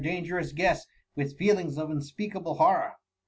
dangerous 0.01 0.51
guest 0.53 0.87
with 1.15 1.37
feelings 1.37 1.77
of 1.77 1.91
unspeakable 1.91 2.55
horror. 2.55 2.93